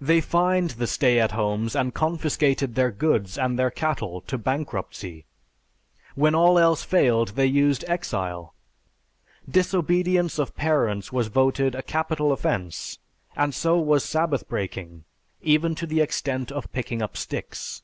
[0.00, 5.26] They fined the stay at homes and confiscated their goods and their cattle to bankruptcy.
[6.14, 8.54] When all else failed they used exile.
[9.46, 12.98] Disobedience of parents was voted a capital offense
[13.36, 15.04] and so was Sabbath breaking
[15.42, 17.82] even to the extent of picking up sticks.